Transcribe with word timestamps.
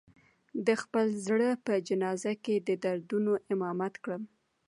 د 0.65 0.67
خپل 0.81 1.05
زړه 1.25 1.49
په 1.65 1.73
جنازه 1.87 2.33
کې 2.43 2.55
د 2.67 2.69
دردونو 2.83 3.33
امامت 3.53 3.93
کړم 4.03 4.23